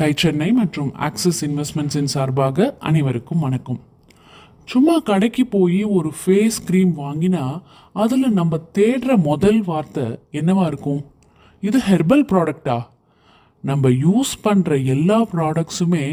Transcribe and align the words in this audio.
Tie 0.00 0.12
Chennai 0.20 0.52
மற்றும் 0.52 0.90
axis 1.06 1.40
இன்வெஸ்ட்மெண்ட்ஸின் 1.44 2.10
சார்பாக 2.12 2.66
அனைவருக்கும் 2.88 3.38
வணக்கம். 3.38 3.78
சும்மா 4.64 4.94
கடைக்கு 5.08 5.46
போய் 5.46 5.84
ஒரு 5.84 6.10
ஃபேஸ் 6.20 6.58
க்ரீம் 6.68 6.92
வாங்கினா 7.00 7.42
அதில் 7.92 8.36
நம்ம 8.38 8.60
தேடுற 8.78 9.16
முதல் 9.16 9.60
வார்த்தை 9.62 10.04
என்னவா 10.40 10.66
இருக்கும்? 10.66 11.02
இது 11.60 11.80
ஹெர்பல் 11.88 12.24
ப்ராடக்டா 12.30 12.78
நம்ம 13.60 13.88
யூஸ் 13.88 14.32
பண்ணுற 14.44 14.78
எல்லா 14.94 15.18
ப்ராடக்ட்ஸுமே 15.34 16.04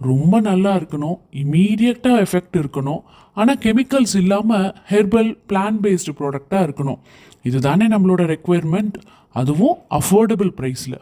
ரொம்ப 0.00 0.40
நல்லா 0.40 0.72
இருக்கணும் 0.76 1.18
இமீடியட்டாக 1.42 2.22
எஃபெக்ட் 2.26 2.56
இருக்கணும் 2.62 3.02
ஆனால் 3.34 3.60
கெமிக்கல்ஸ் 3.66 4.16
இல்லாமல் 4.22 4.74
ஹெர்பல் 4.92 5.30
பிளான் 5.50 5.80
பேஸ்டு 5.84 6.16
ப்ராடக்டாக 6.20 6.66
இருக்கணும். 6.68 7.02
இதுதானே 7.42 7.88
நம்மளோட 7.88 8.24
ரெக்குயர்மெண்ட் 8.34 8.96
அதுவும் 9.32 9.76
அஃபோர்டபுள் 9.90 10.54
ப்ரைஸில் 10.60 10.98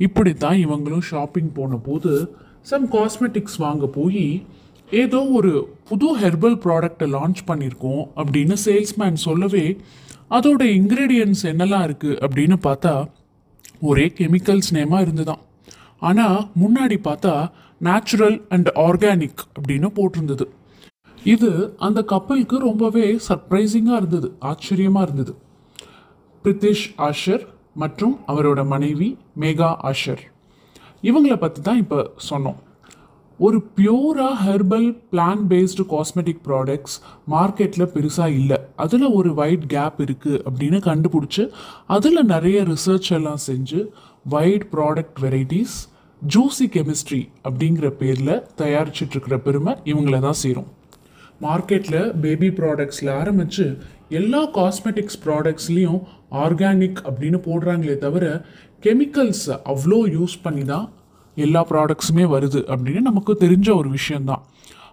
இப்படித்தான் 0.00 0.58
இவங்களும் 0.66 1.06
ஷாப்பிங் 1.10 1.52
போன 1.52 1.76
போது 1.76 2.12
சம் 2.60 2.86
காஸ்மெட்டிக்ஸ் 2.92 3.58
வாங்க 3.58 3.86
போய் 3.86 4.46
ஏதோ 4.90 5.20
ஒரு 5.28 5.52
புது 5.88 6.08
ஹெர்பல் 6.20 6.58
ப்ராடக்டை 6.64 7.06
லான்ச் 7.14 7.40
பண்ணியிருக்கோம் 7.46 8.02
அப்படின்னு 8.16 8.56
சேல்ஸ்மேன் 8.64 9.24
சொல்லவே 9.26 9.64
அதோட 10.30 10.62
இன்க்ரீடியன்ட்ஸ் 10.78 11.44
என்னெல்லாம் 11.52 11.86
இருக்குது 11.88 12.18
அப்படின்னு 12.24 12.56
பார்த்தா 12.66 12.94
ஒரே 13.80 14.06
கெமிக்கல்ஸ் 14.18 14.70
நேமாக 14.72 15.00
இருந்துதான். 15.00 15.42
ஆனால் 15.98 16.38
முன்னாடி 16.62 16.96
பார்த்தா 17.08 17.34
நேச்சுரல் 17.80 18.36
அண்ட் 18.48 18.70
ஆர்கானிக் 18.86 19.42
அப்படின்னு 19.56 19.88
போட்டிருந்தது. 19.98 20.46
இது 21.24 21.50
அந்த 21.78 22.00
கப்பலுக்கு 22.02 22.56
ரொம்பவே 22.58 23.06
சர்ப்ரைசிங்காக 23.28 23.96
இருந்தது 23.96 24.28
ஆச்சரியமாக 24.40 25.06
இருந்தது. 25.06 25.32
பிரித்திஷ் 26.44 26.86
ஆஷர் 27.08 27.44
மற்றும் 27.82 28.14
அவரோட 28.32 28.60
மனைவி 28.74 29.08
மேகா 29.40 29.70
ஆஷர். 29.90 30.22
இவங்களை 31.08 31.36
பற்றி 31.42 31.60
தான் 31.62 31.82
இப்போ 31.82 31.98
சொன்னோம். 32.30 32.60
ஒரு 33.38 33.58
பியூரா 33.76 34.28
herbal 34.44 34.86
plant 35.12 35.42
based 35.50 35.84
cosmetic 35.90 36.40
products 36.46 36.94
மார்க்கெட்டில் 37.32 37.90
பெருசாக 37.94 38.36
இல்லை. 38.40 38.58
அதில் 38.84 39.06
ஒரு 39.18 39.30
வைட் 39.40 39.66
கேப் 39.74 39.98
இருக்குது 40.04 40.40
அப்படின்னு 40.48 40.78
கண்டுபிடிச்சி 40.88 41.44
அதில் 41.96 42.20
நிறைய 42.32 42.62
ரிசர்ச் 42.72 43.10
எல்லாம் 43.18 43.42
செஞ்சு 43.48 43.82
wide 44.34 44.66
product 44.74 45.20
varieties 45.24 45.76
Juicy 46.22 46.66
Chemistry 46.76 47.22
அப்படிங்கிற 47.48 47.88
பேரில் 48.00 48.34
தயாரிச்சிட்ருக்கிற 48.62 49.36
பெருமை 49.48 49.74
இவங்கள 49.92 50.18
தான் 50.26 50.40
சேரும். 50.44 50.70
மார்க்கெட்டில் 51.44 52.02
பேபி 52.20 52.48
ப்ராடக்ட்ஸில் 52.58 53.10
ஆரம்பித்து 53.20 53.64
எல்லா 54.18 54.40
காஸ்மெட்டிக்ஸ் 54.58 55.18
ப்ராடக்ட்ஸ்லேயும் 55.24 56.00
ஆர்கானிக் 56.30 57.00
அப்படின்னு 57.04 57.36
போடுறாங்களே 57.36 57.98
தவிர 57.98 58.44
கெமிக்கல்ஸ் 58.82 59.50
அவ்வளோ 59.50 59.98
யூஸ் 60.16 60.42
பண்ணி 60.42 60.64
தான் 60.64 60.92
எல்லா 61.34 61.66
ப்ராடக்ட்ஸுமே 61.70 62.24
வருது 62.24 62.60
அப்படின்னு 62.68 63.00
நமக்கு 63.00 63.36
தெரிஞ்ச 63.40 63.74
ஒரு 63.74 63.88
விஷயந்தான் 63.88 64.42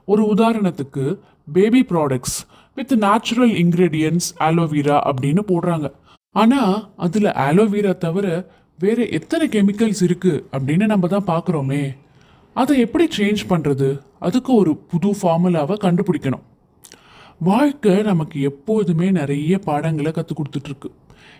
ஒரு 0.05 0.35
உதாரணத்துக்கு 0.35 1.17
baby 1.53 1.81
products 1.81 2.45
with 2.75 2.93
natural 2.93 3.49
ingredients 3.49 4.27
aloe vera 4.39 4.97
அப்படின்னு 5.09 5.39
போடுறாங்க. 5.51 5.91
ஆனால் 6.31 6.91
அதில் 6.97 7.25
ஆலோவேரா 7.25 7.97
தவிர 7.97 8.49
வேறு 8.79 9.11
எத்தனை 9.11 9.47
கெமிக்கல்ஸ் 9.47 10.01
இருக்குது 10.07 10.43
அப்படின்னு 10.53 10.85
நம்ம 10.85 11.07
தான் 11.07 11.27
பார்க்குறோமே 11.27 11.95
அதை 12.53 12.79
எப்படி 12.79 13.07
சேஞ்ச் 13.17 13.43
பண்ணுறது 13.49 13.99
அதுக்கு 14.19 14.53
ஒரு 14.53 14.77
புது 14.77 15.15
ஃபார்முலாவை 15.21 15.75
கண்டுபிடிக்கணும். 15.81 16.41
வாழ்க்கை 17.39 18.03
நமக்கு 18.03 18.41
எப்போதுமே 18.41 19.11
நிறைய 19.11 19.59
பாடங்களை 19.65 20.11
கற்றுக் 20.11 20.39
கொடுத்துட்ருக்கு 20.39 20.91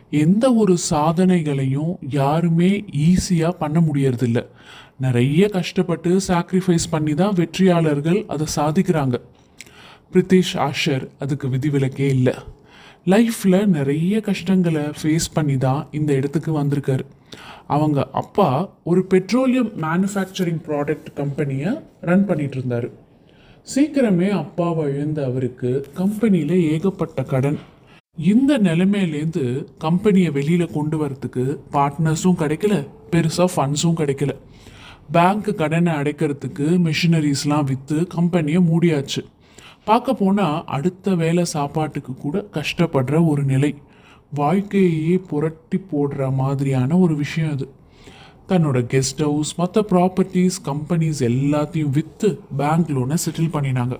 எந்த 0.10 0.54
ஒரு 0.54 0.78
சாதனைகளையும் 0.90 1.94
யாருமே 2.10 2.72
ஈஸியாக 3.08 3.60
பண்ண 3.62 3.80
முடியறதில்ல. 3.80 4.46
நிறைய 5.00 5.50
கஷ்டப்பட்டு 5.50 6.20
சாக்ரிஃபைஸ் 6.28 6.86
பண்ணி 6.90 7.14
தான் 7.14 7.34
வெற்றியாளர்கள் 7.34 8.20
அதை 8.28 8.48
சாதிக்கிறாங்க. 8.56 9.16
பிரித்திஷ் 10.14 10.56
ஆஷர் 10.68 11.06
அதுக்கு 11.20 11.48
விதிவிலக்கே 11.48 12.08
இல்லை. 12.18 12.34
லைஃப்பில் 13.06 13.66
நிறைய 13.78 14.20
கஷ்டங்களை 14.22 14.84
ஃபேஸ் 15.00 15.34
பண்ணி 15.34 15.58
தான் 15.58 15.88
இந்த 15.92 16.14
இடத்துக்கு 16.14 16.52
வந்திருக்காரு. 16.62 17.06
அவங்க 17.68 18.00
அப்பா 18.22 18.48
ஒரு 18.84 19.02
பெட்ரோலியம் 19.06 19.72
மேனுஃபேக்சரிங் 19.86 20.62
ப்ராடக்ட் 20.68 21.10
கம்பெனியை 21.14 21.72
ரன் 22.02 22.26
பண்ணிட்டு 22.26 22.58
இருந்தார் 22.58 22.88
சீக்கிரமே 23.74 24.30
அப்பாவை 24.44 24.86
இழந்த 24.94 25.20
அவருக்கு 25.26 25.70
கம்பெனியில் 25.94 26.56
ஏகப்பட்ட 26.72 27.24
கடன். 27.24 27.60
இந்த 28.18 28.58
நிலைமையிலேருந்து 28.58 29.66
கம்பெனியை 29.78 30.30
வெளியில் 30.30 30.72
கொண்டு 30.72 31.06
வரத்துக்கு 31.06 31.58
பார்ட்னர்ஸும் 31.72 32.36
கிடைக்கல 32.38 32.88
பெருசாக 33.12 33.48
ஃபண்ட்ஸும் 33.56 33.98
கிடைக்கல. 33.98 34.30
பேங்க் 35.12 35.58
கடனை 35.58 35.94
அடைக்கிறதுக்கு 35.94 36.68
மிஷினரிஸ்லாம் 36.86 37.64
விற்று 37.64 38.08
கம்பெனியை 38.08 38.62
மூடியாச்சு. 38.62 39.26
பார்க்க 39.86 40.14
போனால் 40.14 40.64
அடுத்த 40.66 41.16
வேலை 41.16 41.46
சாப்பாட்டுக்கு 41.46 42.14
கூட 42.14 42.46
கஷ்டப்படுற 42.52 43.28
ஒரு 43.28 43.44
நிலை. 43.44 43.76
வாழ்க்கையே 44.34 45.18
புரட்டி 45.18 45.82
போடுற 45.92 46.34
மாதிரியான 46.34 46.98
ஒரு 46.98 47.16
விஷயம் 47.16 47.52
அது. 47.52 47.70
தன்னோட 48.48 48.82
கெஸ்ட் 48.94 49.24
ஹவுஸ் 49.24 49.56
மற்ற 49.56 49.86
ப்ராப்பர்ட்டிஸ் 49.90 50.62
கம்பெனிஸ் 50.66 51.20
எல்லாத்தையும் 51.20 51.90
விற்று 51.90 52.40
பேங்க் 52.58 52.90
லோனை 52.90 53.18
செட்டில் 53.26 53.54
பண்ணினாங்க. 53.54 54.00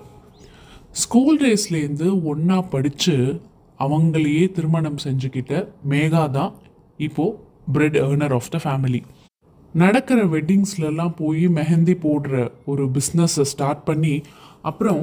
ஸ்கூல் 0.90 1.40
டேஸ்லேருந்து 1.40 2.22
ஒன்றா 2.22 2.60
படித்து 2.60 3.40
அவங்களையே 3.84 4.44
திருமணம் 4.52 5.02
செஞ்சுக்கிட்ட 5.04 5.54
மேகா 5.88 6.30
தான் 6.30 6.52
இப்போது 6.98 7.36
bread 7.72 7.96
earner 7.96 8.32
of 8.32 8.50
the 8.50 8.60
family 8.64 9.00
நடக்கிற 9.74 10.20
வெட்டிங்ஸ்லலாம் 10.24 11.14
போய் 11.16 11.44
மெஹந்தி 11.48 11.94
போடுற 12.02 12.34
ஒரு 12.64 12.84
பிஸ்னஸை 12.86 13.44
ஸ்டார்ட் 13.52 13.84
பண்ணி 13.84 14.14
அப்புறம் 14.62 15.02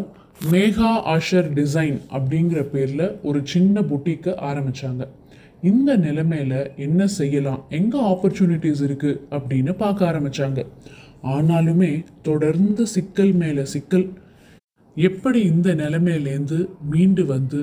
மேகா 0.51 0.91
ஆஷர் 1.15 1.49
டிசைன் 1.53 1.97
அப்படிங்கிற 2.11 2.61
பேரில் 2.63 3.07
ஒரு 3.21 3.41
சின்ன 3.43 3.81
புட்டிக்கை 3.81 4.33
ஆரம்பித்தாங்க 4.49 5.03
இந்த 5.63 5.91
நிலைமையில் 5.95 6.71
என்ன 6.75 7.07
செய்யலாம்? 7.07 7.59
எங்கே 7.69 7.99
ஆப்பர்ச்சுனிட்டிஸ் 8.03 8.81
இருக்குது 8.87 9.19
அப்படின்னு 9.31 9.73
பார்க்க 9.73 10.07
ஆரம்பித்தாங்க 10.11 10.61
ஆனாலுமே 11.33 11.91
தொடர்ந்து 12.21 12.83
சிக்கல் 12.87 13.33
மேலே 13.33 13.65
சிக்கல். 13.65 14.07
எப்படி 14.97 15.39
இந்த 15.41 15.69
நிலைமையிலேருந்து 15.73 16.59
மீண்டு 16.89 17.25
வந்து 17.25 17.59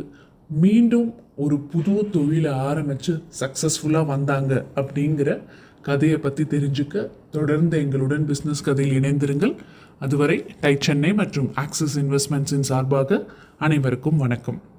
மீண்டும் 0.49 1.15
ஒரு 1.37 1.61
புது 1.61 2.11
தொழிலை 2.11 2.53
ஆரம்பித்து 2.53 3.23
சக்ஸஸ்ஃபுல்லாக 3.41 4.07
வந்தாங்க 4.07 4.65
அப்படிங்கிற 4.75 5.43
கதையை 5.83 6.19
பற்றி 6.19 6.45
தெரிஞ்சுக்க 6.45 7.11
தொடர்ந்து 7.31 7.79
எங்களுடன் 7.79 8.27
பிஸ்னஸ் 8.27 8.65
கதையில் 8.65 9.01
இணைந்திருங்கள். 9.01 9.57
அதுவரை 9.99 10.45
டை 10.61 10.77
சென்னை 10.81 11.15
மற்றும் 11.15 11.51
ஆக்சிஸ் 11.55 11.99
இன்வெஸ்ட்மெண்ட்ஸின் 11.99 12.61
சார்பாக 12.61 13.27
அனைவருக்கும் 13.59 14.17
வணக்கம். 14.17 14.77